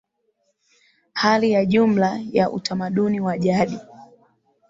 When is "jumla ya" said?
1.65-2.49